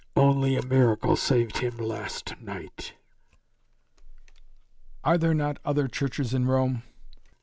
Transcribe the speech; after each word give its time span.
"Only 0.15 0.55
a 0.55 0.65
miracle 0.65 1.15
saved 1.15 1.59
him 1.59 1.77
last 1.77 2.33
night." 2.41 2.95
"Are 5.03 5.19
there 5.19 5.35
not 5.35 5.59
other 5.63 5.87
churches 5.87 6.33
in 6.33 6.47
Rome?" 6.47 6.81